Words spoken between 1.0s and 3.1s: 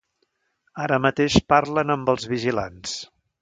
mateix parlen amb els vigilants.